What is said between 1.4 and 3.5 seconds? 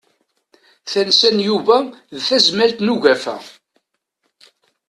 Yuba d Tazmalt n ugafa.